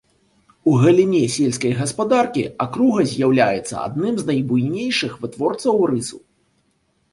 [0.69, 6.17] У галіне сельскай гаспадаркі акруга з'яўляецца адным з найбуйнейшых вытворцаў рысу.